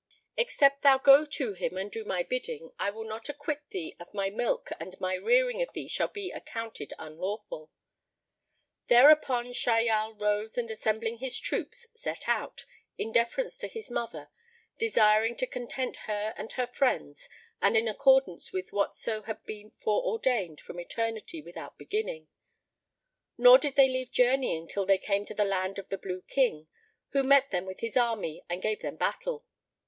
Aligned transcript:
Except 0.35 0.81
thou 0.81 0.97
go 0.97 1.25
to 1.25 1.53
him 1.53 1.77
and 1.77 1.91
do 1.91 2.03
my 2.03 2.23
bidding, 2.23 2.71
I 2.79 2.89
will 2.89 3.03
not 3.03 3.29
acquit 3.29 3.69
thee 3.69 3.95
of 3.99 4.15
my 4.15 4.31
milk 4.31 4.69
and 4.79 4.99
my 4.99 5.13
rearing 5.13 5.61
of 5.61 5.73
thee 5.73 5.87
shall 5.87 6.07
be 6.07 6.31
accounted 6.31 6.91
unlawful." 6.97 7.69
Thereupon 8.87 9.53
Shahyal 9.53 10.19
rose 10.19 10.57
and 10.57 10.71
assembling 10.71 11.19
his 11.19 11.37
troops, 11.39 11.85
set 11.95 12.27
out, 12.27 12.65
in 12.97 13.11
deference 13.11 13.59
to 13.59 13.67
his 13.67 13.91
mother, 13.91 14.31
desiring 14.79 15.35
to 15.35 15.45
content 15.45 15.97
her 16.07 16.33
and 16.35 16.51
her 16.53 16.65
friends, 16.65 17.29
and 17.61 17.77
in 17.77 17.87
accordance 17.87 18.51
with 18.51 18.73
whatso 18.73 19.21
had 19.21 19.43
been 19.45 19.69
fore 19.69 20.03
ordained 20.03 20.59
from 20.61 20.79
eternity 20.79 21.43
without 21.43 21.77
beginning; 21.77 22.27
nor 23.37 23.59
did 23.59 23.75
they 23.75 23.87
leave 23.87 24.09
journeying 24.09 24.67
till 24.67 24.87
they 24.87 24.97
came 24.97 25.27
to 25.27 25.35
the 25.35 25.45
land 25.45 25.77
of 25.77 25.89
the 25.89 25.97
Blue 25.99 26.23
King, 26.23 26.67
who 27.09 27.21
met 27.23 27.51
them 27.51 27.67
with 27.67 27.81
his 27.81 27.95
army 27.95 28.43
and 28.49 28.63
gave 28.63 28.79
them 28.81 28.95
battle. 28.95 29.45